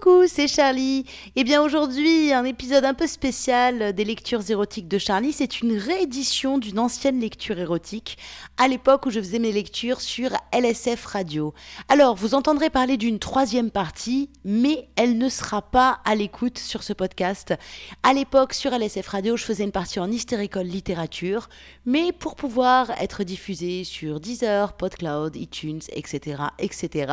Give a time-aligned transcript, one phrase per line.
[0.00, 1.04] Coucou, c'est Charlie.
[1.34, 5.32] Eh bien aujourd'hui, un épisode un peu spécial des lectures érotiques de Charlie.
[5.32, 8.18] C'est une réédition d'une ancienne lecture érotique,
[8.58, 11.54] à l'époque où je faisais mes lectures sur LSF Radio.
[11.88, 16.82] Alors, vous entendrez parler d'une troisième partie, mais elle ne sera pas à l'écoute sur
[16.82, 17.54] ce podcast.
[18.02, 21.48] À l'époque, sur LSF Radio, je faisais une partie en hystéricole littérature,
[21.86, 27.12] mais pour pouvoir être diffusée sur Deezer, PodCloud, iTunes, etc., etc.,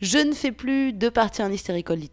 [0.00, 2.03] je ne fais plus de partie en hystéricole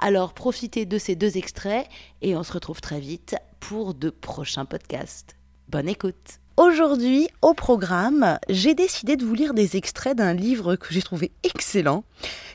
[0.00, 1.86] Alors profitez de ces deux extraits
[2.20, 5.36] et on se retrouve très vite pour de prochains podcasts.
[5.68, 6.40] Bonne écoute.
[6.58, 11.32] Aujourd'hui, au programme, j'ai décidé de vous lire des extraits d'un livre que j'ai trouvé
[11.44, 12.04] excellent,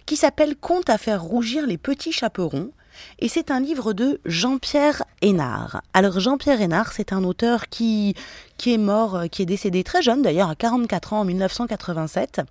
[0.06, 2.72] qui s'appelle Conte à faire rougir les petits chaperons,
[3.20, 5.82] et c'est un livre de Jean-Pierre Hénard.
[5.94, 8.16] Alors Jean-Pierre Hénard, c'est un auteur qui,
[8.58, 12.42] qui est mort, euh, qui est décédé très jeune d'ailleurs, à 44 ans en 1987.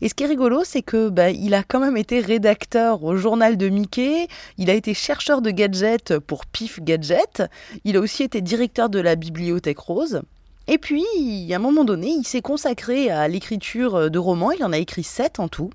[0.00, 3.16] Et ce qui est rigolo, c'est que bah, il a quand même été rédacteur au
[3.16, 7.42] journal de Mickey, il a été chercheur de gadgets pour Pif Gadget,
[7.84, 10.22] il a aussi été directeur de la bibliothèque rose.
[10.68, 11.04] Et puis,
[11.52, 15.04] à un moment donné, il s'est consacré à l'écriture de romans, il en a écrit
[15.04, 15.70] sept en tout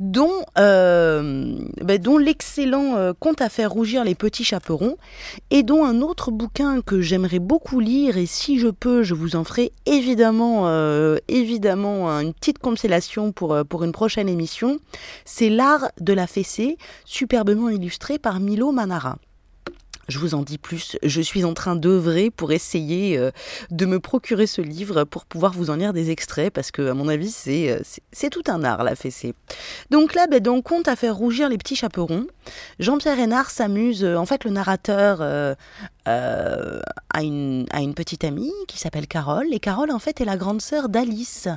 [0.00, 4.96] dont, euh, ben, dont l'excellent euh, Conte à faire rougir les petits chaperons,
[5.50, 9.36] et dont un autre bouquin que j'aimerais beaucoup lire, et si je peux, je vous
[9.36, 14.78] en ferai évidemment, euh, évidemment une petite compilation pour, pour une prochaine émission,
[15.24, 19.18] c'est L'art de la fessée, superbement illustré par Milo Manara.
[20.08, 23.30] Je vous en dis plus, je suis en train d'œuvrer pour essayer euh,
[23.70, 26.94] de me procurer ce livre pour pouvoir vous en lire des extraits parce que à
[26.94, 27.80] mon avis c'est euh,
[28.12, 29.34] c'est tout un art la fessée.
[29.90, 32.26] Donc là, ben, donc compte à faire rougir les petits chaperons.
[32.80, 35.22] Jean-Pierre Hénard s'amuse, euh, en fait le narrateur
[36.04, 40.36] a, une, a une petite amie qui s'appelle Carole et Carole en fait est la
[40.36, 41.48] grande sœur d'Alice.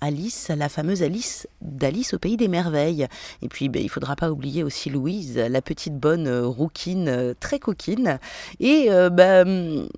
[0.00, 3.06] Alice, la fameuse Alice d'Alice au pays des merveilles.
[3.42, 7.34] Et puis, ben, il faudra pas oublier aussi Louise, la petite bonne euh, rouquine, euh,
[7.38, 8.18] très coquine.
[8.60, 9.88] Et euh, ben,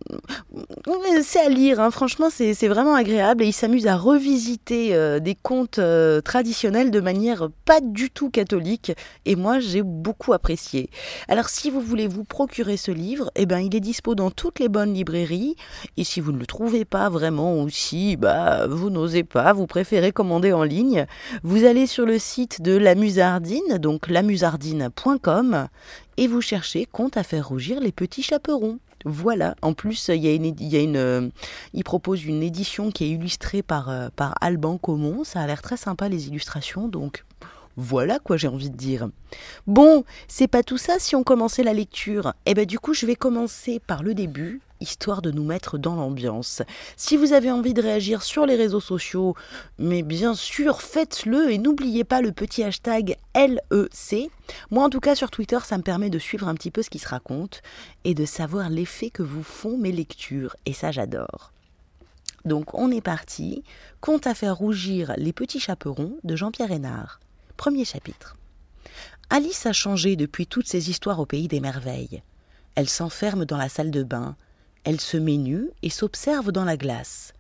[1.22, 1.90] c'est à lire, hein.
[1.90, 3.44] franchement, c'est vraiment agréable.
[3.44, 5.80] Et il s'amuse à revisiter des contes
[6.24, 8.92] traditionnels de manière pas du tout catholique.
[9.26, 10.90] Et moi, j'ai beaucoup apprécié.
[11.28, 14.58] Alors, si vous voulez vous procurer ce livre, eh ben, il est dispo dans toutes
[14.58, 15.56] les bonnes librairies.
[15.96, 19.66] Et si vous ne le trouvez pas vraiment, ou si bah, vous n'osez pas, vous
[19.66, 21.06] préférez commander en ligne,
[21.42, 25.68] vous allez sur le site de la Musardine, donc lamusardine.com,
[26.16, 28.78] et vous cherchez Compte à faire rougir les petits chaperons.
[29.04, 29.54] Voilà.
[29.62, 31.28] En plus, il y a une, il y a une, euh,
[31.72, 35.24] il propose une édition qui est illustrée par, euh, par Alban Comon.
[35.24, 37.24] Ça a l'air très sympa les illustrations, donc
[37.76, 39.08] voilà quoi j'ai envie de dire.
[39.66, 42.34] Bon, c'est pas tout ça si on commençait la lecture.
[42.44, 45.94] Eh ben du coup, je vais commencer par le début, histoire de nous mettre dans
[45.94, 46.62] l'ambiance.
[46.96, 49.34] Si vous avez envie de réagir sur les réseaux sociaux,
[49.78, 54.30] mais bien sûr, faites-le et n'oubliez pas le petit hashtag LEC.
[54.70, 56.90] Moi en tout cas sur Twitter, ça me permet de suivre un petit peu ce
[56.90, 57.62] qui se raconte
[58.04, 61.52] et de savoir l'effet que vous font mes lectures et ça j'adore.
[62.44, 63.62] Donc on est parti.
[64.00, 67.20] Compte à faire rougir les petits chaperons de Jean-Pierre Hénard.
[67.56, 68.36] Premier chapitre.
[69.28, 72.22] Alice a changé depuis toutes ces histoires au pays des merveilles.
[72.74, 74.36] Elle s'enferme dans la salle de bain,
[74.84, 77.32] elle se met nue et s'observe dans la glace.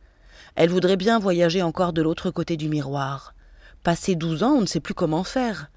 [0.56, 3.34] Elle voudrait bien voyager encore de l'autre côté du miroir.
[3.82, 5.70] Passé douze ans, on ne sait plus comment faire.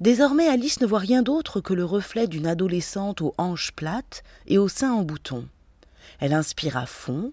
[0.00, 4.58] Désormais, Alice ne voit rien d'autre que le reflet d'une adolescente aux hanches plates et
[4.58, 5.48] aux seins en bouton.
[6.20, 7.32] Elle inspire à fond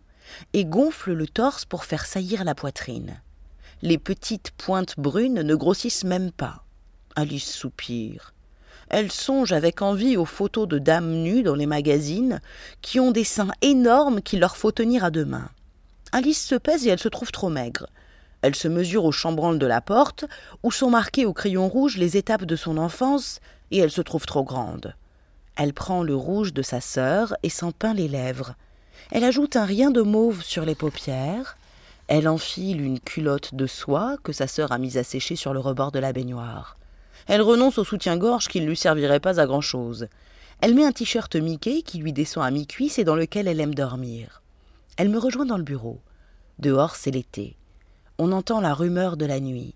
[0.54, 3.20] et gonfle le torse pour faire saillir la poitrine
[3.82, 6.66] les petites pointes brunes ne grossissent même pas.
[7.16, 8.34] Alice soupire.
[8.90, 12.42] Elle songe avec envie aux photos de dames nues dans les magazines
[12.82, 15.50] qui ont des seins énormes qu'il leur faut tenir à deux mains.
[16.12, 17.88] Alice se pèse et elle se trouve trop maigre.
[18.42, 20.26] Elle se mesure au chambranle de la porte,
[20.62, 23.40] où sont marquées au crayon rouge les étapes de son enfance,
[23.72, 24.94] et elle se trouve trop grande.
[25.56, 28.54] Elle prend le rouge de sa sœur et s'en peint les lèvres.
[29.12, 31.58] Elle ajoute un rien de mauve sur les paupières,
[32.08, 35.60] elle enfile une culotte de soie que sa sœur a mise à sécher sur le
[35.60, 36.78] rebord de la baignoire.
[37.28, 40.08] Elle renonce au soutien-gorge qui ne lui servirait pas à grand-chose.
[40.62, 43.76] Elle met un t-shirt Mickey qui lui descend à mi-cuisse et dans lequel elle aime
[43.76, 44.42] dormir.
[44.98, 46.02] Elle me rejoint dans le bureau.
[46.60, 47.58] Dehors, c'est l'été.
[48.18, 49.76] On entend la rumeur de la nuit.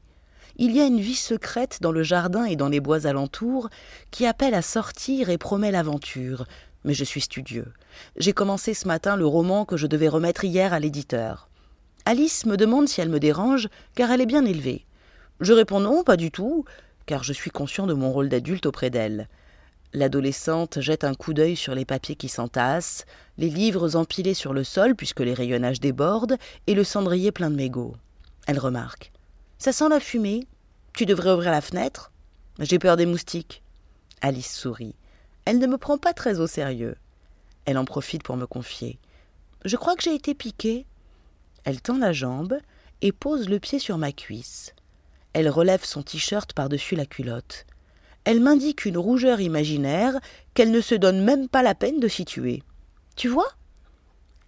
[0.56, 3.70] Il y a une vie secrète dans le jardin et dans les bois alentours
[4.12, 6.46] qui appelle à sortir et promet l'aventure.
[6.84, 7.74] Mais je suis studieux.
[8.18, 11.50] J'ai commencé ce matin le roman que je devais remettre hier à l'éditeur.
[12.06, 14.86] Alice me demande si elle me dérange, car elle est bien élevée.
[15.42, 16.66] Je réponds non, pas du tout,
[17.10, 19.30] car je suis conscient de mon rôle d'adulte auprès d'elle.
[19.94, 23.08] L'adolescente jette un coup d'œil sur les papiers qui s'entassent,
[23.40, 27.56] les livres empilés sur le sol puisque les rayonnages débordent, et le cendrier plein de
[27.56, 27.96] mégots.
[28.46, 29.12] Elle remarque.
[29.58, 30.46] Ça sent la fumée.
[30.94, 32.12] Tu devrais ouvrir la fenêtre.
[32.60, 33.64] J'ai peur des moustiques.
[34.22, 34.94] Alice sourit.
[35.46, 36.96] Elle ne me prend pas très au sérieux.
[37.66, 39.00] Elle en profite pour me confier.
[39.66, 40.86] Je crois que j'ai été piquée.
[41.64, 42.60] Elle tend la jambe
[43.02, 44.76] et pose le pied sur ma cuisse.
[45.34, 47.66] Elle relève son t-shirt par-dessus la culotte.
[48.24, 50.20] Elle m'indique une rougeur imaginaire
[50.54, 52.64] qu'elle ne se donne même pas la peine de situer.
[53.16, 53.48] Tu vois?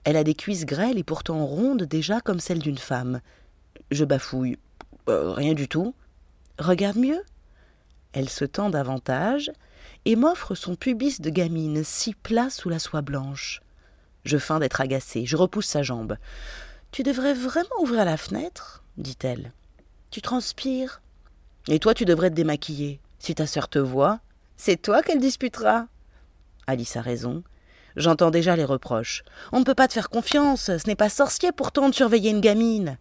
[0.04, 3.22] Elle a des cuisses grêles et pourtant rondes déjà comme celles d'une femme.
[3.92, 4.58] Je bafouille.
[5.10, 5.94] Euh, rien du tout.
[6.58, 7.22] Regarde mieux.
[8.14, 9.52] Elle se tend davantage
[10.06, 13.62] et m'offre son pubis de gamine si plat sous la soie blanche.
[14.26, 15.26] Je feins d'être agacée.
[15.26, 16.18] Je repousse sa jambe.
[16.92, 19.54] Tu devrais vraiment ouvrir la fenêtre, dit-elle.
[20.12, 21.02] Tu transpires.
[21.70, 23.00] Et toi, tu devrais te démaquiller.
[23.18, 24.20] Si ta sœur te voit,
[24.58, 25.88] c'est toi qu'elle disputera.
[26.68, 27.44] Alice a raison.
[27.96, 29.24] J'entends déjà les reproches.
[29.52, 32.42] On ne peut pas te faire confiance, ce n'est pas sorcier pourtant de surveiller une
[32.42, 32.98] gamine.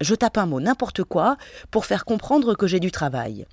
[0.00, 1.36] Je tape un mot n'importe quoi
[1.70, 3.46] pour faire comprendre que j'ai du travail.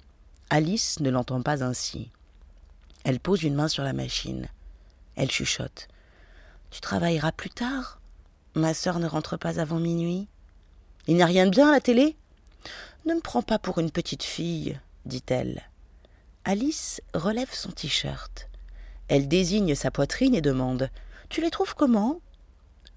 [0.49, 2.11] Alice ne l'entend pas ainsi.
[3.03, 4.47] Elle pose une main sur la machine.
[5.15, 5.87] Elle chuchote.
[6.69, 7.99] Tu travailleras plus tard?
[8.53, 10.27] Ma sœur ne rentre pas avant minuit?
[11.07, 12.15] Il n'y a rien de bien à la télé?
[13.05, 15.63] Ne me prends pas pour une petite fille, dit-elle.
[16.43, 18.47] Alice relève son t-shirt.
[19.07, 20.89] Elle désigne sa poitrine et demande
[21.29, 22.19] Tu les trouves comment?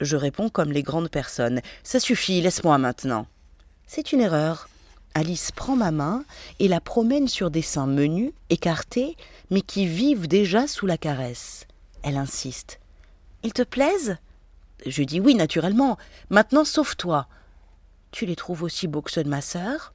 [0.00, 3.26] Je réponds comme les grandes personnes Ça suffit, laisse-moi maintenant.
[3.86, 4.68] C'est une erreur.
[5.14, 6.24] Alice prend ma main
[6.58, 9.16] et la promène sur des seins menus, écartés,
[9.50, 11.66] mais qui vivent déjà sous la caresse.
[12.02, 12.80] Elle insiste.
[13.44, 14.16] Ils te plaisent?
[14.84, 15.96] Je dis oui, naturellement.
[16.30, 17.26] Maintenant, sauve-toi.
[18.14, 19.92] Tu les trouves aussi beaux que ceux de ma sœur?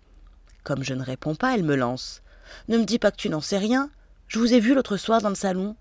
[0.66, 2.21] Comme je ne réponds pas, elle me lance.
[2.68, 3.89] Ne me dis pas que tu n'en sais rien.
[4.27, 5.77] Je vous ai vu l'autre soir dans le salon.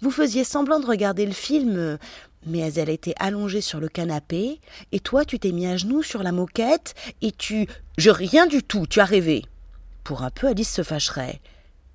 [0.00, 1.98] Vous faisiez semblant de regarder le film,
[2.46, 4.60] mais elle était allongée sur le canapé,
[4.92, 7.66] et toi tu t'es mis à genoux sur la moquette, et tu.
[7.98, 9.44] Je rien du tout, tu as rêvé.
[10.04, 11.40] Pour un peu, Alice se fâcherait.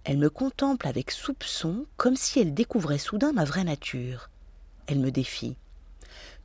[0.03, 4.29] Elle me contemple avec soupçon, comme si elle découvrait soudain ma vraie nature.
[4.87, 5.55] Elle me défie.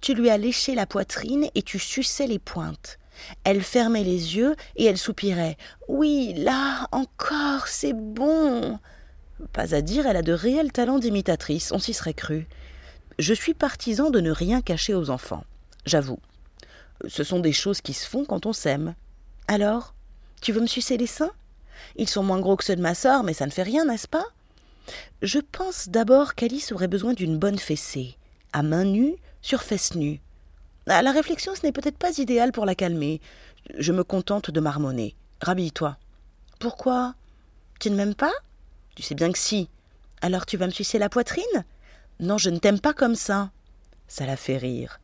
[0.01, 3.00] Tu lui as léché la poitrine et tu suçais les pointes.
[3.45, 5.57] Elle fermait les yeux et elle soupirait.
[5.89, 8.79] Oui, là, encore, c'est bon.
[9.53, 12.47] Pas à dire, elle a de réels talents d'imitatrice, on s'y serait cru.
[13.19, 15.45] Je suis partisan de ne rien cacher aux enfants,
[15.87, 16.19] j'avoue.
[17.09, 18.95] Ce sont des choses qui se font quand on s'aime.
[19.49, 19.95] Alors,
[20.43, 21.33] tu veux me sucer les seins?
[21.97, 24.09] Ils sont moins gros que ceux de ma sœur, mais ça ne fait rien, n'est-ce
[24.09, 24.27] pas?
[25.23, 28.17] Je pense d'abord qu'Alice aurait besoin d'une bonne fessée,
[28.53, 30.21] à main nue, sur fesses nues.
[30.93, 33.21] Ah, la réflexion, ce n'est peut-être pas idéal pour la calmer.
[33.79, 35.15] Je me contente de marmonner.
[35.41, 35.97] Rhabille-toi.
[36.59, 37.15] Pourquoi?
[37.79, 38.33] Tu ne m'aimes pas?
[38.97, 39.71] Tu sais bien que si.
[40.21, 41.65] Alors tu vas me sucer la poitrine?
[42.19, 43.53] Non, je ne t'aime pas comme ça.
[44.09, 44.99] Ça la fait rire.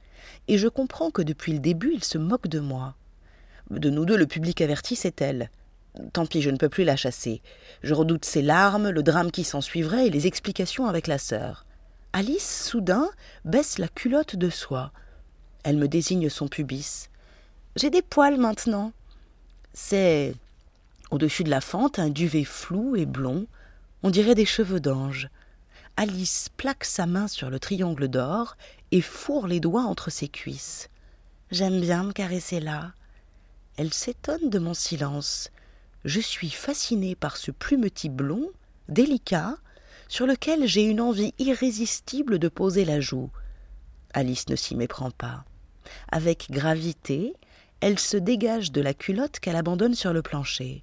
[0.48, 2.96] Et je comprends que depuis le début, il se moque de moi.
[3.70, 5.50] De nous deux, le public averti, c'est elle.
[6.12, 7.42] Tant pis, je ne peux plus la chasser.
[7.84, 11.64] Je redoute ses larmes, le drame qui s'ensuivrait et les explications avec la sœur.
[12.12, 13.08] Alice, soudain,
[13.44, 14.90] baisse la culotte de soie.
[15.66, 17.08] Elle me désigne son pubis.
[17.74, 18.92] J'ai des poils maintenant.
[19.72, 20.32] C'est
[21.10, 23.48] au-dessus de la fente un duvet flou et blond,
[24.04, 25.28] on dirait des cheveux d'ange.
[25.96, 28.56] Alice plaque sa main sur le triangle d'or
[28.92, 30.88] et fourre les doigts entre ses cuisses.
[31.50, 32.92] J'aime bien me caresser là.
[33.76, 35.50] Elle s'étonne de mon silence.
[36.04, 38.52] Je suis fascinée par ce plumetis blond,
[38.88, 39.56] délicat,
[40.06, 43.30] sur lequel j'ai une envie irrésistible de poser la joue.
[44.14, 45.44] Alice ne s'y méprend pas.
[46.10, 47.34] Avec gravité,
[47.80, 50.82] elle se dégage de la culotte qu'elle abandonne sur le plancher.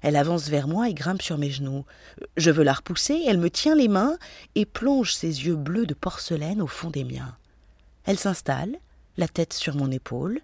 [0.00, 1.84] Elle avance vers moi et grimpe sur mes genoux.
[2.36, 4.18] Je veux la repousser, elle me tient les mains
[4.54, 7.36] et plonge ses yeux bleus de porcelaine au fond des miens.
[8.04, 8.76] Elle s'installe,
[9.16, 10.40] la tête sur mon épaule,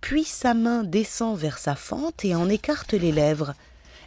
[0.00, 3.54] puis sa main descend vers sa fente et en écarte les lèvres.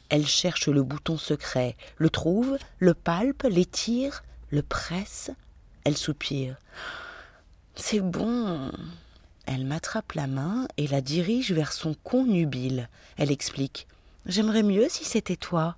[0.10, 5.32] Elle cherche le bouton secret, le trouve, le palpe, l'étire, le presse.
[5.84, 6.58] Elle soupire.
[7.76, 8.72] C'est bon.
[9.46, 12.90] Elle m'attrape la main et la dirige vers son con nubile.
[13.18, 13.88] Elle explique.
[14.26, 15.76] J'aimerais mieux si c'était toi.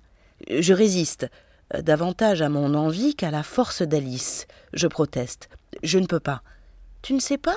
[0.48, 1.28] Je résiste,
[1.74, 4.46] euh, davantage à mon envie qu'à la force d'Alice.
[4.72, 5.50] Je proteste.
[5.82, 6.42] Je ne peux pas.
[7.02, 7.56] Tu ne sais pas?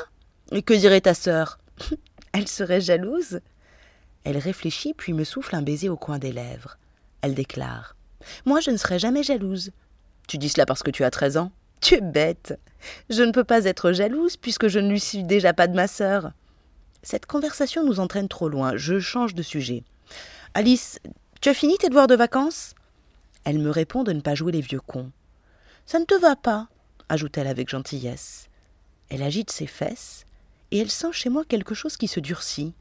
[0.65, 1.60] Que dirait ta sœur?
[2.34, 3.39] Elle serait jalouse
[4.24, 6.77] Elle réfléchit puis me souffle un baiser au coin des lèvres.
[7.22, 7.96] Elle déclare.
[8.46, 9.72] Moi je ne serais jamais jalouse.
[10.27, 12.59] Tu dis cela parce que tu as treize ans Tu es bête.
[13.09, 15.88] Je ne peux pas être jalouse puisque je ne lui suis déjà pas de ma
[15.88, 16.31] sœur.
[17.03, 18.77] Cette conversation nous entraîne trop loin.
[18.77, 19.83] Je change de sujet.
[20.53, 21.00] Alice,
[21.41, 22.75] tu as fini tes devoirs de vacances?
[23.43, 25.11] Elle me répond de ne pas jouer les vieux cons.
[25.88, 26.67] Ça ne te va pas,
[27.09, 28.47] ajoute-t-elle avec gentillesse.
[29.09, 30.25] Elle agite ses fesses,
[30.69, 32.73] et elle sent chez moi quelque chose qui se durcit.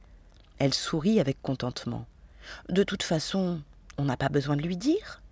[0.59, 2.07] Elle sourit avec contentement.
[2.69, 3.63] De toute façon,
[3.97, 5.23] on n'a pas besoin de lui dire.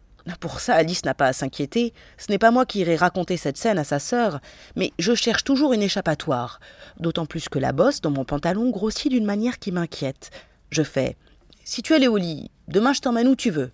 [0.40, 1.94] Pour ça, Alice n'a pas à s'inquiéter.
[2.16, 4.40] Ce n'est pas moi qui irai raconter cette scène à sa sœur,
[4.76, 6.60] mais je cherche toujours une échappatoire.
[6.98, 10.30] D'autant plus que la bosse dans mon pantalon grossit d'une manière qui m'inquiète.
[10.70, 11.16] Je fais
[11.64, 13.72] Si tu es au lit, demain je t'emmène où tu veux.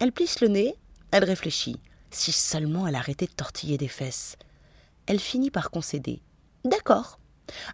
[0.00, 0.74] Elle plisse le nez,
[1.10, 1.76] elle réfléchit.
[2.10, 4.36] Si seulement elle arrêtait de tortiller des fesses.
[5.06, 6.22] Elle finit par concéder.
[6.64, 7.18] D'accord.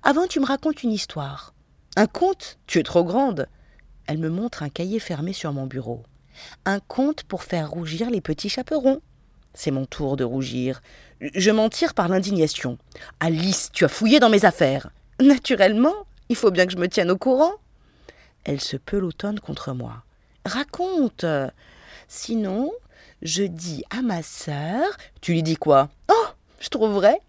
[0.02, 1.54] Avant, tu me racontes une histoire.
[1.96, 2.58] Un conte?
[2.66, 3.46] Tu es trop grande.
[4.06, 6.02] Elle me montre un cahier fermé sur mon bureau.
[6.64, 9.00] Un conte pour faire rougir les petits chaperons.
[9.54, 10.80] C'est mon tour de rougir.
[11.20, 12.78] Je m'en tire par l'indignation.
[13.18, 14.90] Alice, tu as fouillé dans mes affaires.
[15.20, 17.52] Naturellement, il faut bien que je me tienne au courant.
[18.44, 20.04] Elle se pelotonne contre moi.
[20.44, 21.26] Raconte.
[22.08, 22.72] Sinon,
[23.22, 24.84] je dis à ma sœur.
[25.20, 25.90] Tu lui dis quoi?
[26.10, 26.26] Oh,
[26.60, 27.20] je trouve vrai.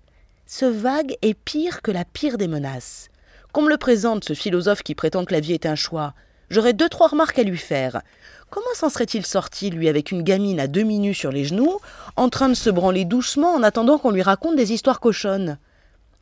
[0.45, 3.09] Ce vague est pire que la pire des menaces.
[3.51, 6.13] Qu'on me le présente, ce philosophe qui prétend que la vie est un choix.
[6.51, 8.01] J'aurais deux, trois remarques à lui faire.
[8.49, 11.79] Comment s'en serait-il sorti, lui, avec une gamine à demi nue sur les genoux,
[12.17, 15.57] en train de se branler doucement en attendant qu'on lui raconte des histoires cochonnes?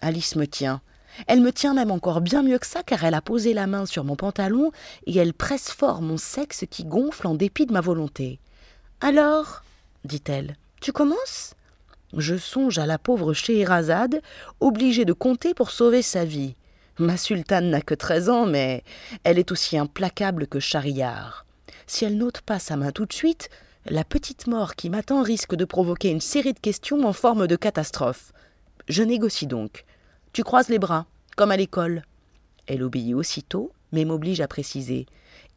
[0.02, 0.82] Alice me tient.
[1.26, 3.88] Elle me tient même encore bien mieux que ça, car elle a posé la main
[3.88, 4.72] sur mon pantalon
[5.08, 8.40] et elle presse fort mon sexe qui gonfle en dépit de ma volonté.
[9.02, 9.64] Alors,
[10.06, 11.56] dit-elle, tu commences?
[12.16, 14.22] Je songe à la pauvre Scheherazade,
[14.60, 16.56] obligée de compter pour sauver sa vie.
[17.00, 18.84] Ma sultane n'a que treize ans, mais
[19.24, 21.46] elle est aussi implacable que Charillard.
[21.88, 23.50] Si elle n'ôte pas sa main tout de suite,
[23.86, 27.56] la petite mort qui m'attend risque de provoquer une série de questions en forme de
[27.56, 28.34] catastrophe.
[28.90, 29.86] Je négocie donc.
[30.34, 31.06] Tu croises les bras,
[31.38, 32.04] comme à l'école.
[32.68, 35.06] Elle obéit aussitôt, mais m'oblige à préciser.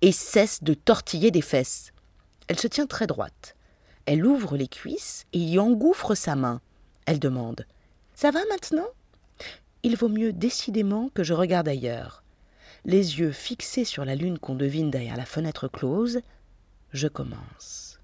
[0.01, 1.91] Et cesse de tortiller des fesses.
[2.47, 3.57] Elle se tient très droite.
[4.07, 6.61] Elle ouvre les cuisses et y engouffre sa main.
[7.05, 7.67] Elle demande.
[8.15, 8.89] Ça va maintenant?
[9.83, 12.23] Il vaut mieux décidément que je regarde ailleurs
[12.85, 16.21] les yeux fixés sur la lune qu'on devine derrière la fenêtre close,
[16.93, 18.01] je commence.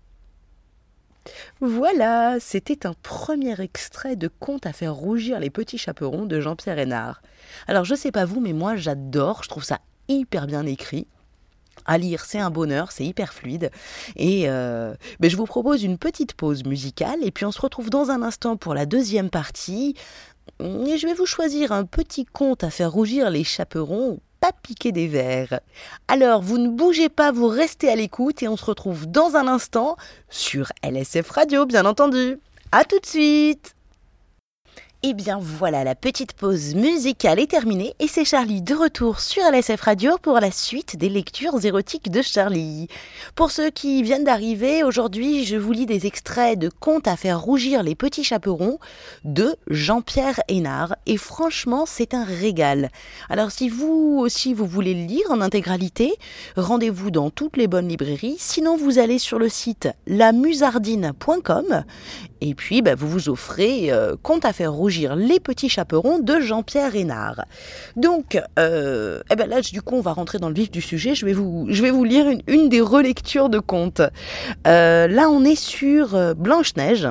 [1.60, 6.78] Voilà, c'était un premier extrait de Conte à faire rougir les petits chaperons de Jean-Pierre
[6.78, 7.22] Hénard.
[7.66, 11.06] Alors je sais pas vous, mais moi j'adore, je trouve ça hyper bien écrit.
[11.86, 13.70] À lire, c'est un bonheur, c'est hyper fluide.
[14.16, 17.90] Et euh, ben, je vous propose une petite pause musicale et puis on se retrouve
[17.90, 19.94] dans un instant pour la deuxième partie.
[20.60, 24.92] Et je vais vous choisir un petit conte à faire rougir les chaperons pas piquer
[24.92, 25.60] des verres.
[26.06, 29.48] Alors, vous ne bougez pas, vous restez à l'écoute et on se retrouve dans un
[29.48, 29.96] instant
[30.28, 32.38] sur LSF Radio, bien entendu.
[32.70, 33.74] À tout de suite
[35.04, 39.20] et eh bien voilà, la petite pause musicale est terminée et c'est Charlie de retour
[39.20, 42.88] sur LSF Radio pour la suite des lectures érotiques de Charlie.
[43.36, 47.40] Pour ceux qui viennent d'arriver, aujourd'hui je vous lis des extraits de Contes à faire
[47.40, 48.80] rougir les petits chaperons
[49.22, 52.90] de Jean-Pierre Hénard et franchement c'est un régal.
[53.30, 56.12] Alors si vous aussi vous voulez le lire en intégralité,
[56.56, 61.84] rendez-vous dans toutes les bonnes librairies, sinon vous allez sur le site lamusardine.com
[62.40, 66.40] et puis bah, vous vous offrez euh, Contes à faire rougir les petits chaperons de
[66.40, 67.44] Jean-Pierre Hénard.
[67.96, 71.14] Donc, euh, eh ben là, du coup, on va rentrer dans le vif du sujet.
[71.14, 74.02] Je vais vous, lire une, des relectures de contes.
[74.66, 77.08] Euh, là, on est sur euh, Blanche-Neige.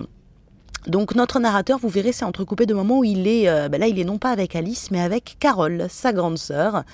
[0.88, 4.00] Donc notre narrateur, vous verrez, c'est entrecoupé de moments où il est, ben là il
[4.00, 6.86] est non pas avec Alice, mais avec Carole, sa grande sœur,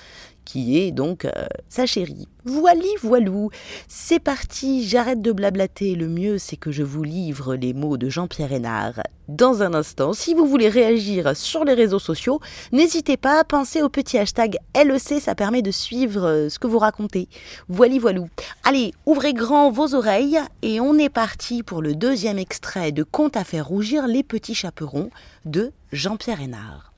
[0.44, 1.30] qui est donc euh,
[1.68, 2.28] sa chérie.
[2.44, 3.48] Voili, voilou.
[3.88, 5.94] C'est parti, j'arrête de blablater.
[5.94, 9.00] Le mieux, c'est que je vous livre les mots de Jean-Pierre Hénard.
[9.28, 12.40] Dans un instant, si vous voulez réagir sur les réseaux sociaux,
[12.72, 16.66] n'hésitez pas à penser au petit hashtag LEC, ça permet de suivre euh, ce que
[16.66, 17.28] vous racontez.
[17.68, 18.28] Voili, voilou.
[18.62, 23.38] Allez, ouvrez grand vos oreilles et on est parti pour le deuxième extrait de Conte
[23.38, 25.08] à faire rougir les petits chaperons
[25.46, 26.92] de Jean-Pierre Hénard.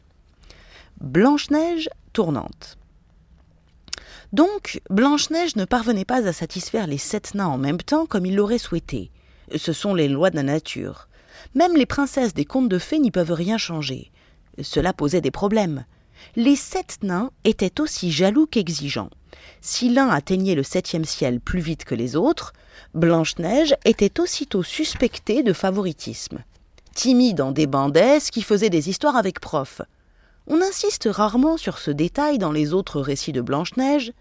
[1.01, 2.79] Blanche-Neige tournante.
[4.33, 8.37] Donc, Blanche-Neige ne parvenait pas à satisfaire les sept nains en même temps comme il
[8.37, 9.11] l'aurait souhaité.
[9.55, 11.09] Ce sont les lois de la nature.
[11.55, 14.11] Même les princesses des contes de fées n'y peuvent rien changer.
[14.61, 15.85] Cela posait des problèmes.
[16.35, 19.11] Les sept nains étaient aussi jaloux qu'exigeants.
[19.61, 22.53] Si l'un atteignait le septième ciel plus vite que les autres,
[22.95, 26.39] Blanche-Neige était aussitôt suspectée de favoritisme.
[26.95, 29.83] Timide en débandesse qui faisait des histoires avec prof.
[30.49, 34.13] On insiste rarement sur ce détail dans les autres récits de Blanche-Neige,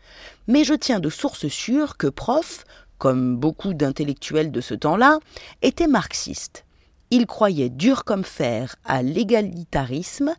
[0.47, 2.63] mais je tiens de source sûre que Prof,
[2.97, 5.19] comme beaucoup d'intellectuels de ce temps-là,
[5.61, 6.65] était marxiste.
[7.11, 10.33] Il croyait dur comme fer à l'égalitarisme,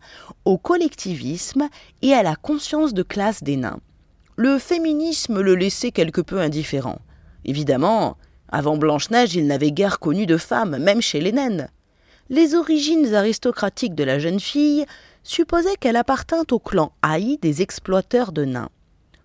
[0.45, 1.69] au collectivisme
[2.02, 3.78] et à la conscience de classe des nains.
[4.35, 6.99] Le féminisme le laissait quelque peu indifférent.
[7.45, 8.16] Évidemment,
[8.49, 11.69] avant Blanche-Neige, il n'avait guère connu de femme, même chez les naines.
[12.28, 14.85] Les origines aristocratiques de la jeune fille
[15.26, 18.71] supposait qu'elle appartint au clan Haï des exploiteurs de nains.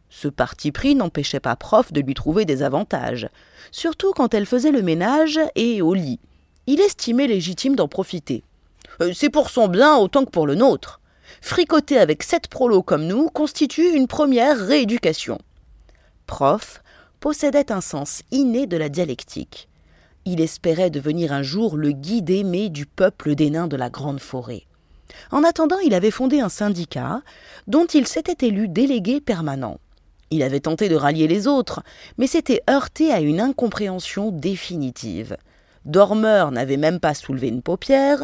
[0.09, 3.29] Ce parti pris n'empêchait pas prof de lui trouver des avantages,
[3.71, 6.19] surtout quand elle faisait le ménage et au lit.
[6.67, 8.43] Il estimait légitime d'en profiter.
[9.01, 10.99] Euh, c'est pour son bien autant que pour le nôtre.
[11.39, 15.37] Fricoter avec sept prolos comme nous constitue une première rééducation.
[16.25, 16.81] Prof
[17.19, 19.69] possédait un sens inné de la dialectique.
[20.25, 24.19] Il espérait devenir un jour le guide aimé du peuple des nains de la grande
[24.19, 24.65] forêt.
[25.31, 27.21] En attendant, il avait fondé un syndicat
[27.67, 29.79] dont il s'était élu délégué permanent.
[30.31, 31.83] Il avait tenté de rallier les autres,
[32.17, 35.35] mais s'était heurté à une incompréhension définitive.
[35.85, 38.23] Dormeur n'avait même pas soulevé une paupière,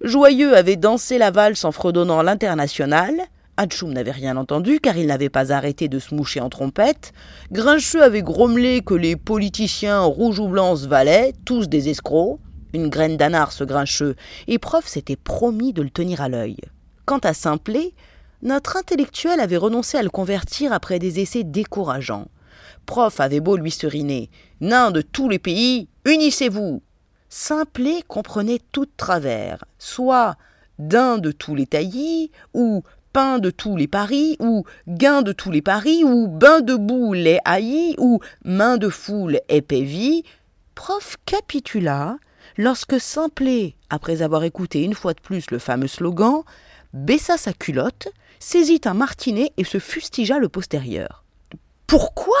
[0.00, 3.14] Joyeux avait dansé la valse en fredonnant l'international,
[3.56, 7.12] Hatchoum n'avait rien entendu car il n'avait pas arrêté de se moucher en trompette,
[7.52, 12.40] Grincheux avait grommelé que les politiciens rouges ou blancs se valaient, tous des escrocs,
[12.72, 14.16] une graine d'anard ce Grincheux,
[14.48, 16.56] et Prof s'était promis de le tenir à l'œil.
[17.04, 17.92] Quant à Simplet,
[18.42, 22.28] notre intellectuel avait renoncé à le convertir après des essais décourageants.
[22.86, 24.30] Prof avait beau lui seriner.
[24.60, 26.82] Nains de tous les pays, unissez-vous.
[27.28, 30.36] Simplet comprenait tout travers, soit
[30.78, 35.50] d'un de tous les taillis, ou pain de tous les paris, ou gain de tous
[35.50, 40.24] les paris, ou bain de boue les haïs, ou main de foule épévie.
[40.74, 42.16] Prof capitula
[42.56, 46.42] lorsque Simplet, après avoir écouté une fois de plus le fameux slogan,
[46.92, 51.24] baissa sa culotte, saisit un martinet et se fustigea le postérieur.
[51.86, 52.38] Pourquoi?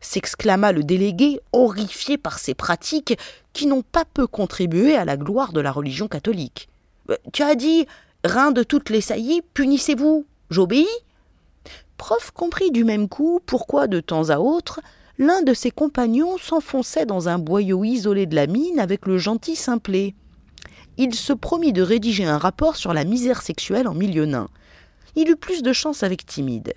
[0.00, 3.18] s'exclama le délégué, horrifié par ces pratiques
[3.54, 6.68] qui n'ont pas peu contribué à la gloire de la religion catholique.
[7.10, 7.86] Euh, tu as dit
[8.22, 10.88] Rein de toutes les saillies, punissez-vous J'obéis
[11.96, 14.80] Prof comprit du même coup pourquoi, de temps à autre,
[15.18, 19.56] l'un de ses compagnons s'enfonçait dans un boyau isolé de la mine avec le gentil
[19.56, 20.14] Simplet.
[20.96, 24.48] Il se promit de rédiger un rapport sur la misère sexuelle en milieu nain
[25.16, 26.74] il eut plus de chance avec Timide.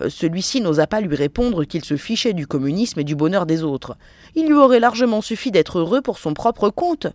[0.00, 3.62] Euh, celui-ci n'osa pas lui répondre qu'il se fichait du communisme et du bonheur des
[3.62, 3.96] autres.
[4.34, 7.06] Il lui aurait largement suffi d'être heureux pour son propre compte.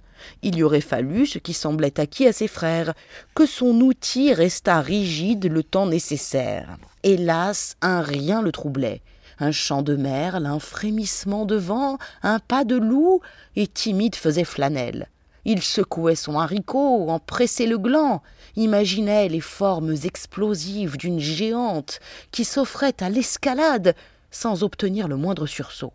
[0.43, 2.93] Il lui aurait fallu ce qui semblait acquis à ses frères,
[3.33, 6.77] que son outil restât rigide le temps nécessaire.
[7.03, 9.01] Hélas, un rien le troublait.
[9.39, 13.21] Un chant de merle, un frémissement de vent, un pas de loup,
[13.55, 15.09] et timide faisait flanelle.
[15.45, 18.23] Il secouait son haricot, en pressait le gland,
[18.55, 21.99] imaginait les formes explosives d'une géante
[22.31, 23.95] qui s'offrait à l'escalade
[24.31, 25.93] sans obtenir le moindre sursaut.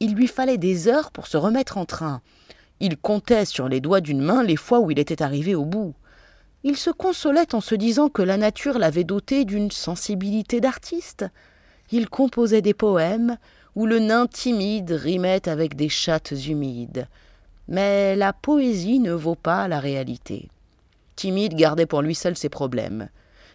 [0.00, 2.20] Il lui fallait des heures pour se remettre en train.
[2.80, 5.94] Il comptait sur les doigts d'une main les fois où il était arrivé au bout.
[6.64, 11.26] Il se consolait en se disant que la nature l'avait doté d'une sensibilité d'artiste.
[11.92, 13.36] Il composait des poèmes
[13.74, 17.08] où le nain timide rimait avec des chattes humides.
[17.68, 20.48] Mais la poésie ne vaut pas la réalité.
[21.16, 23.08] Timide gardait pour lui seul ses problèmes.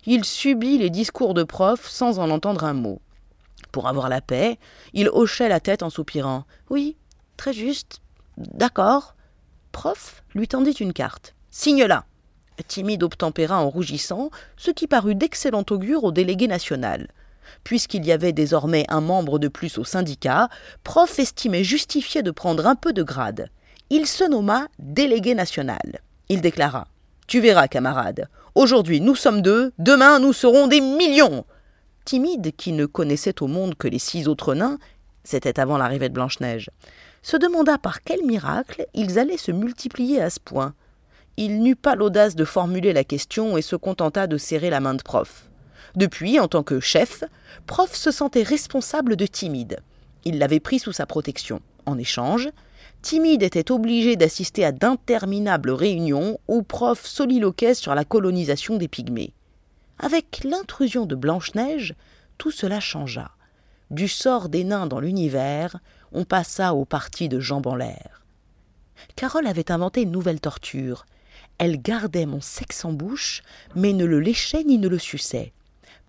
[0.06, 3.02] Il subit les discours de prof sans en entendre un mot.
[3.71, 4.58] Pour avoir la paix,
[4.93, 6.45] il hochait la tête en soupirant.
[6.69, 6.95] Oui,
[7.38, 8.02] très juste.
[8.38, 9.15] D'accord.
[9.71, 11.34] Prof lui tendit une carte.
[11.52, 12.06] Signe-la.
[12.67, 17.10] Timide obtempéra en rougissant, ce qui parut d'excellent augure au délégué national.
[17.63, 20.49] Puisqu'il y avait désormais un membre de plus au syndicat,
[20.84, 23.49] Prof estimait justifié de prendre un peu de grade
[23.89, 26.01] il se nomma délégué national.
[26.29, 26.88] Il déclara
[27.27, 31.45] Tu verras, camarade, aujourd'hui nous sommes deux, demain nous serons des millions.
[32.03, 34.77] Timide, qui ne connaissait au monde que les six autres nains,
[35.23, 36.69] c'était avant l'arrivée de Blanche-Neige,
[37.21, 40.73] se demanda par quel miracle ils allaient se multiplier à ce point.
[41.38, 44.93] Il n'eut pas l'audace de formuler la question et se contenta de serrer la main
[44.93, 45.49] de Prof.
[45.95, 47.23] Depuis, en tant que chef,
[47.67, 49.79] Prof se sentait responsable de Timide.
[50.25, 51.62] Il l'avait pris sous sa protection.
[51.86, 52.49] En échange,
[53.01, 59.34] Timide était obligé d'assister à d'interminables réunions où Prof soliloquait sur la colonisation des Pygmées.
[59.99, 61.95] Avec l'intrusion de Blanche-Neige,
[62.38, 63.31] tout cela changea.
[63.91, 65.77] Du sort des nains dans l'univers,
[66.12, 68.23] on passa au parti de jambes en l'air.
[69.15, 71.05] Carole avait inventé une nouvelle torture.
[71.58, 73.43] Elle gardait mon sexe en bouche,
[73.75, 75.53] mais ne le léchait ni ne le suçait.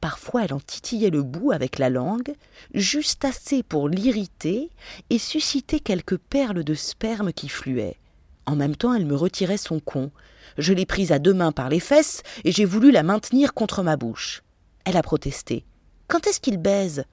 [0.00, 2.34] Parfois elle en titillait le bout avec la langue,
[2.74, 4.70] juste assez pour l'irriter
[5.10, 7.96] et susciter quelques perles de sperme qui fluaient.
[8.44, 10.10] En même temps elle me retirait son con.
[10.58, 13.82] Je l'ai prise à deux mains par les fesses et j'ai voulu la maintenir contre
[13.82, 14.42] ma bouche.
[14.84, 15.64] Elle a protesté.
[16.08, 17.04] Quand est-ce qu'il baise?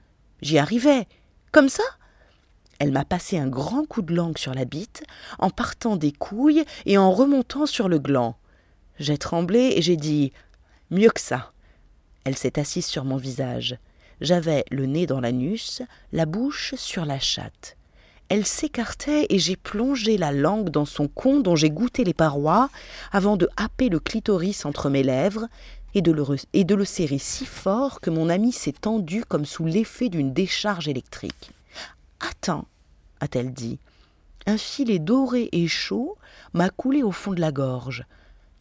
[0.42, 1.08] J'y arrivais.
[1.52, 1.84] Comme ça?
[2.80, 5.04] Elle m'a passé un grand coup de langue sur la bite,
[5.40, 8.36] en partant des couilles et en remontant sur le gland.
[9.00, 10.34] J'ai tremblé et j'ai dit
[10.92, 11.54] Mieux que ça.
[12.24, 13.78] Elle s'est assise sur mon visage.
[14.22, 15.82] J'avais le nez dans l'anus,
[16.12, 17.76] la bouche sur la chatte.
[18.30, 22.70] Elle s'écartait et j'ai plongé la langue dans son con dont j'ai goûté les parois
[23.12, 25.48] avant de happer le clitoris entre mes lèvres
[25.94, 29.46] et de, le, et de le serrer si fort que mon ami s'est tendu comme
[29.46, 31.52] sous l'effet d'une décharge électrique.
[32.20, 32.66] Attends,
[33.20, 33.78] a-t-elle dit.
[34.46, 36.18] Un filet doré et chaud
[36.54, 38.06] m'a coulé au fond de la gorge.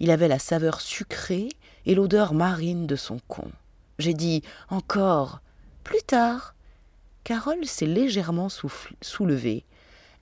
[0.00, 1.48] Il avait la saveur sucrée
[1.86, 3.50] et l'odeur marine de son con.
[3.98, 5.40] J'ai dit encore.
[5.84, 6.54] Plus tard.
[7.24, 8.48] Carole s'est légèrement
[9.00, 9.64] soulevée.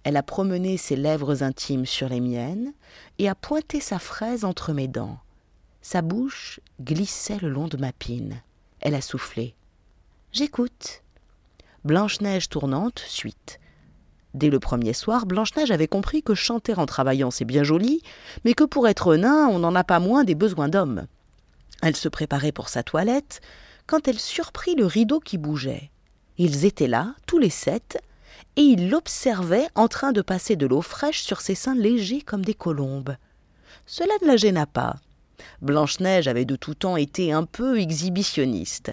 [0.03, 2.73] Elle a promené ses lèvres intimes sur les miennes
[3.19, 5.19] et a pointé sa fraise entre mes dents.
[5.83, 8.43] Sa bouche glissait le long de ma pine.
[8.81, 9.55] Elle a soufflé.
[10.33, 11.03] J'écoute.
[11.85, 13.61] Blanche-Neige tournante, suite.
[14.35, 18.03] Dès le premier soir, Blanche-Neige avait compris que chanter en travaillant c'est bien joli,
[18.45, 21.07] mais que pour être nain, on n'en a pas moins des besoins d'homme.
[21.83, 23.41] Elle se préparait pour sa toilette
[23.87, 25.91] quand elle surprit le rideau qui bougeait.
[26.39, 27.99] Ils étaient là, tous les sept,
[28.57, 32.45] et ils l'observaient en train de passer de l'eau fraîche sur ses seins légers comme
[32.45, 33.17] des colombes.
[33.87, 34.97] Cela ne la gêna pas.
[35.63, 38.93] Blanche-Neige avait de tout temps été un peu exhibitionniste.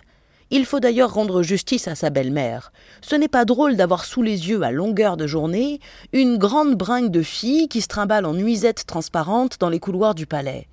[0.50, 2.72] Il faut d'ailleurs rendre justice à sa belle-mère.
[3.02, 5.82] Ce n'est pas drôle d'avoir sous les yeux, à longueur de journée,
[6.14, 10.26] une grande bringue de fille qui se trimballe en nuisette transparente dans les couloirs du
[10.26, 10.68] palais.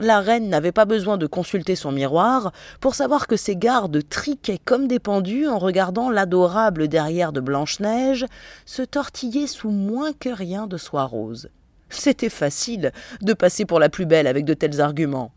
[0.00, 4.60] La reine n'avait pas besoin de consulter son miroir pour savoir que ses gardes triquaient
[4.64, 8.24] comme des pendus en regardant l'adorable derrière de Blanche-Neige
[8.64, 11.50] se tortiller sous moins que rien de soie rose.
[11.90, 15.32] C'était facile de passer pour la plus belle avec de tels arguments.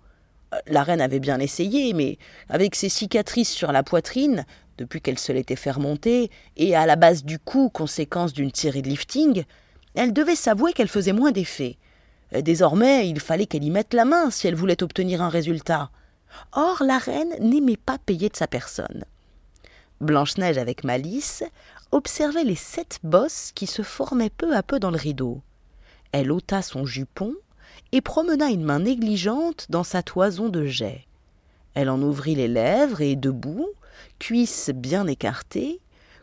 [0.67, 4.45] La reine avait bien essayé, mais avec ses cicatrices sur la poitrine,
[4.77, 8.81] depuis qu'elle se l'était fait remonter, et à la base du cou, conséquence d'une tirée
[8.81, 9.43] de lifting,
[9.95, 11.77] elle devait s'avouer qu'elle faisait moins d'effet.
[12.41, 15.91] Désormais, il fallait qu'elle y mette la main si elle voulait obtenir un résultat.
[16.51, 19.05] Or, la reine n'aimait pas payer de sa personne.
[20.01, 21.43] Blanche-Neige, avec malice,
[21.91, 25.41] observait les sept bosses qui se formaient peu à peu dans le rideau.
[26.11, 27.35] Elle ôta son jupon
[27.91, 31.05] et promena une main négligente dans sa toison de jet.
[31.75, 33.69] Elle en ouvrit les lèvres et, debout,
[34.19, 35.79] cuisse bien écartée,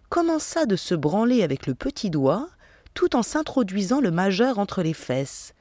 [0.08, 2.48] commença de se branler avec le petit doigt,
[2.94, 5.54] tout en s'introduisant le majeur entre les fesses.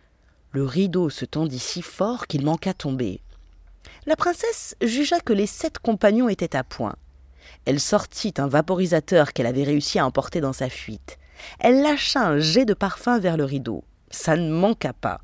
[0.51, 3.21] Le rideau se tendit si fort qu'il manqua tomber.
[4.07, 6.95] La princesse jugea que les sept compagnons étaient à point.
[7.65, 11.19] Elle sortit un vaporisateur qu'elle avait réussi à emporter dans sa fuite.
[11.59, 13.83] Elle lâcha un jet de parfum vers le rideau.
[14.09, 15.21] Ça ne manqua pas.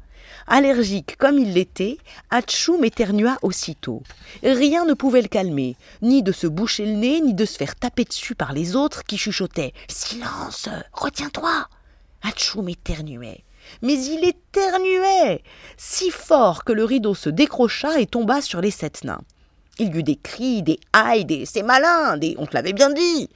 [0.47, 1.97] Allergique comme il l'était,
[2.29, 4.03] Hatchoum éternua aussitôt.
[4.43, 7.75] Rien ne pouvait le calmer, ni de se boucher le nez, ni de se faire
[7.75, 11.67] taper dessus par les autres qui chuchotaient Silence Retiens-toi
[12.21, 13.43] Hatchoum éternuait.
[13.81, 15.43] Mais il éternuait
[15.77, 19.21] si fort que le rideau se décrocha et tomba sur les sept nains.
[19.79, 22.89] Il y eut des cris, des aïe, des c'est malin, des on te l'avait bien
[22.89, 23.29] dit.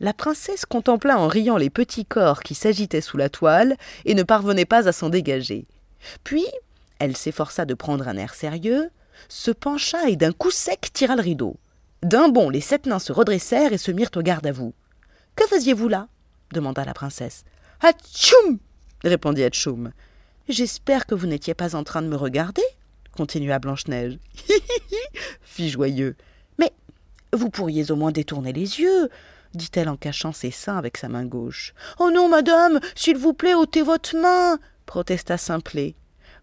[0.00, 4.22] La princesse contempla en riant les petits corps qui s'agitaient sous la toile et ne
[4.22, 5.66] parvenaient pas à s'en dégager.
[6.24, 6.44] Puis,
[6.98, 8.90] elle s'efforça de prendre un air sérieux,
[9.28, 11.56] se pencha et d'un coup sec tira le rideau.
[12.02, 14.74] D'un bond, les sept nains se redressèrent et se mirent au garde à vous.
[15.34, 16.08] Que faisiez-vous là?
[16.52, 17.44] demanda la princesse.
[19.04, 19.92] Répondit Hatchoum.
[20.48, 22.62] J'espère que vous n'étiez pas en train de me regarder
[23.16, 24.18] continua Blanche-Neige.
[25.42, 26.14] Fit Joyeux.
[26.58, 26.72] Mais
[27.32, 29.08] vous pourriez au moins détourner les yeux
[29.54, 31.72] dit-elle en cachant ses seins avec sa main gauche.
[31.98, 35.94] Oh non, madame, s'il vous plaît, ôtez votre main protesta Simplet.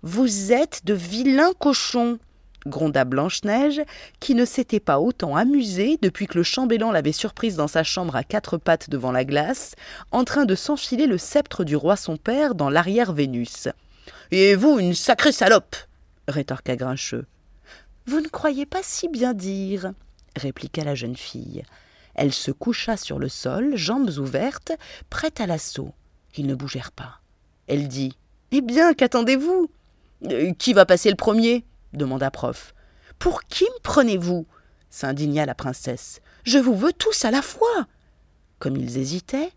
[0.02, 2.18] Vous êtes de vilains cochons
[2.66, 3.82] gronda Blanche-Neige,
[4.20, 8.16] qui ne s'était pas autant amusée depuis que le chambellan l'avait surprise dans sa chambre
[8.16, 9.76] à quatre pattes devant la glace,
[10.12, 13.68] en train de s'enfiler le sceptre du roi son père dans l'arrière Vénus.
[14.32, 15.76] Et vous, une sacrée salope
[16.28, 17.26] rétorqua Grincheux.
[18.06, 19.92] Vous ne croyez pas si bien dire,
[20.36, 21.64] répliqua la jeune fille.
[22.16, 24.74] Elle se coucha sur le sol, jambes ouvertes,
[25.10, 25.94] prête à l'assaut.
[26.38, 27.20] Ils ne bougèrent pas.
[27.68, 28.18] Elle dit
[28.56, 29.68] eh bien, qu'attendez-vous?
[30.30, 31.66] Euh, Qui va passer le premier?
[31.94, 32.74] Demanda Prof.
[33.20, 34.46] Pour qui me prenez-vous?
[34.90, 36.22] s'indigna la princesse.
[36.44, 37.88] Je vous veux tous à la fois.
[38.60, 39.52] Comme ils hésitaient,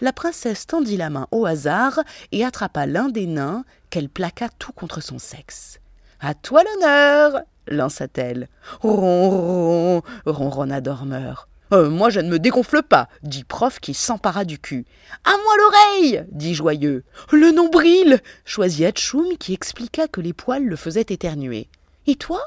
[0.00, 2.00] la princesse tendit la main au hasard
[2.32, 5.78] et attrapa l'un des nains qu'elle plaqua tout contre son sexe.
[6.20, 8.48] À toi l'honneur lança-t-elle.
[8.80, 11.46] Ron, ronronna Dormeur.
[11.72, 14.86] Euh, moi, je ne me dégonfle pas, dit Prof qui s'empara du cul.
[15.24, 17.04] À moi l'oreille dit Joyeux.
[17.30, 21.68] Le nombril choisit Hatchoum qui expliqua que les poils le faisaient éternuer.
[22.10, 22.42] Et toi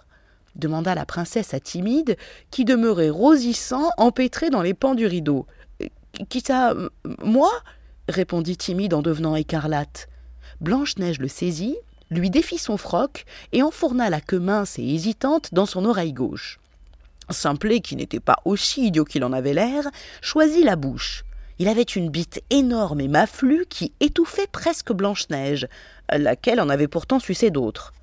[0.56, 2.18] demanda la princesse à Timide,
[2.52, 5.48] qui demeurait rosissant, empêtré dans les pans du rideau.
[5.82, 5.88] Euh,
[6.28, 6.76] qui ça
[7.24, 7.50] Moi
[8.10, 10.10] répondit Timide en devenant écarlate.
[10.60, 11.78] Blanche-Neige le saisit,
[12.12, 13.24] lui défit son froc
[13.54, 16.60] et enfourna la queue mince et hésitante dans son oreille gauche.
[17.30, 19.86] Simplet, qui n'était pas aussi idiot qu'il en avait l'air,
[20.20, 21.24] choisit la bouche.
[21.58, 25.70] Il avait une bite énorme et maflue qui étouffait presque Blanche-Neige,
[26.12, 27.94] laquelle en avait pourtant sucé d'autres.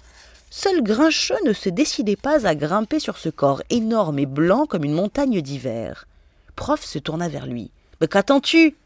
[0.52, 4.82] Seul Grincheux ne se décidait pas à grimper sur ce corps énorme et blanc comme
[4.82, 6.08] une montagne d'hiver.
[6.56, 7.70] Prof se tourna vers lui.
[8.00, 8.76] Mais qu'attends-tu?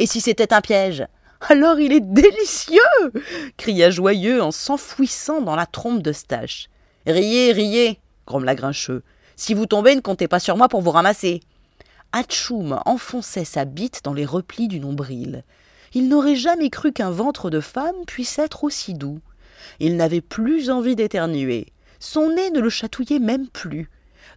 [0.00, 1.06] Et si c'était un piège?
[1.48, 2.80] Alors il est délicieux
[3.56, 6.68] cria Joyeux en s'enfouissant dans la trompe de Stache.
[7.06, 9.04] Riez, riez grommela Grincheux.
[9.36, 11.40] Si vous tombez, ne comptez pas sur moi pour vous ramasser.
[12.10, 15.44] Hatchoum enfonçait sa bite dans les replis du nombril.
[15.94, 19.20] Il n'aurait jamais cru qu'un ventre de femme puisse être aussi doux.
[19.80, 21.72] Il n'avait plus envie d'éternuer.
[22.00, 23.90] Son nez ne le chatouillait même plus.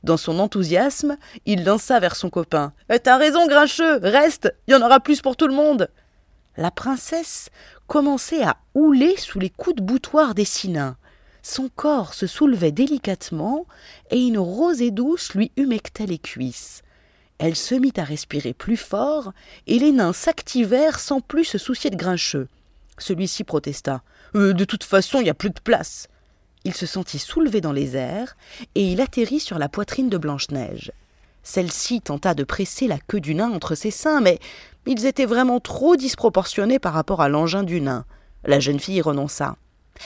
[0.03, 2.73] Dans son enthousiasme, il lança vers son copain.
[2.89, 5.89] Eh, T'as raison, Grincheux, reste, il y en aura plus pour tout le monde.
[6.57, 7.49] La princesse
[7.87, 10.97] commençait à houler sous les coups de boutoir des sinins.
[11.41, 13.65] Son corps se soulevait délicatement
[14.11, 16.81] et une rosée douce lui humectait les cuisses.
[17.37, 19.31] Elle se mit à respirer plus fort
[19.65, 22.49] et les nains s'activèrent sans plus se soucier de Grincheux.
[22.97, 24.03] Celui-ci protesta.
[24.35, 26.07] Euh, de toute façon, il n'y a plus de place.
[26.65, 28.35] Il se sentit soulevé dans les airs,
[28.75, 30.91] et il atterrit sur la poitrine de Blanche-Neige.
[31.43, 34.39] Celle-ci tenta de presser la queue du nain entre ses seins, mais
[34.85, 38.05] ils étaient vraiment trop disproportionnés par rapport à l'engin du nain.
[38.43, 39.55] La jeune fille renonça.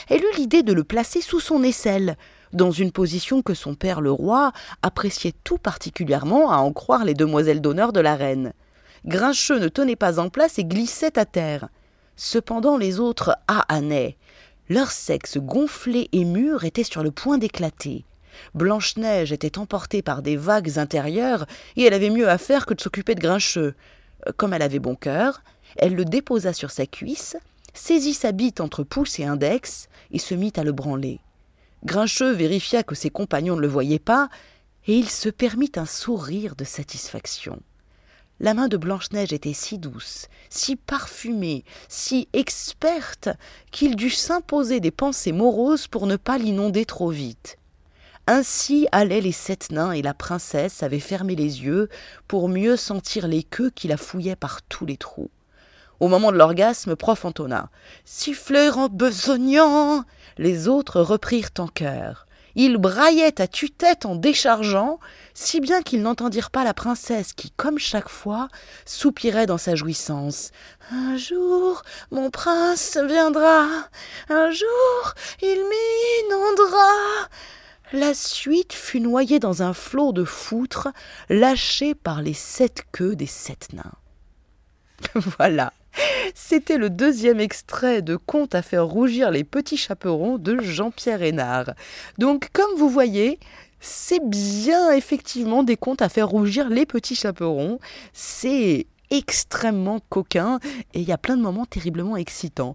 [0.08, 2.16] Elle eut l'idée de le placer sous son aisselle,
[2.52, 7.14] dans une position que son père le roi appréciait tout particulièrement à en croire les
[7.14, 8.52] demoiselles d'honneur de la reine.
[9.04, 11.68] Grincheux ne tenait pas en place et glissait à terre.
[12.16, 14.16] Cependant les autres ahanaient.
[14.68, 18.04] Leur sexe gonflé et mûr était sur le point d'éclater.
[18.54, 21.46] Blanche-Neige était emportée par des vagues intérieures,
[21.76, 23.74] et elle avait mieux à faire que de s'occuper de Grincheux.
[24.36, 25.42] Comme elle avait bon cœur,
[25.76, 27.36] elle le déposa sur sa cuisse,
[27.74, 31.20] saisit sa bite entre pouce et index, et se mit à le branler.
[31.84, 34.28] Grincheux vérifia que ses compagnons ne le voyaient pas,
[34.86, 37.60] et il se permit un sourire de satisfaction.
[38.40, 43.28] La main de Blanche-Neige était si douce, si parfumée, si experte,
[43.70, 47.58] qu'il dut s'imposer des pensées moroses pour ne pas l'inonder trop vite.
[48.26, 51.88] Ainsi allaient les sept nains et la princesse avaient fermé les yeux
[52.26, 55.30] pour mieux sentir les queues qui la fouillaient par tous les trous.
[56.00, 57.70] Au moment de l'orgasme, prof entonna
[58.04, 60.04] Siffleur en besognant
[60.38, 62.26] Les autres reprirent en chœur.
[62.56, 65.00] Ils braillaient à tue-tête en déchargeant,
[65.34, 68.48] si bien qu'ils n'entendirent pas la princesse qui, comme chaque fois,
[68.84, 70.50] soupirait dans sa jouissance.
[70.90, 73.66] Un jour, mon prince viendra,
[74.28, 75.64] un jour, il
[76.28, 77.28] m'inondera.
[77.92, 80.88] La suite fut noyée dans un flot de foutre
[81.28, 83.92] lâché par les sept queues des sept nains.
[85.38, 85.72] voilà.
[86.34, 91.72] C'était le deuxième extrait de Conte à faire rougir les petits chaperons de Jean-Pierre Hénard.
[92.18, 93.38] Donc, comme vous voyez,
[93.80, 97.78] c'est bien effectivement des contes à faire rougir les petits chaperons.
[98.12, 100.58] C'est extrêmement coquin
[100.94, 102.74] et il y a plein de moments terriblement excitants.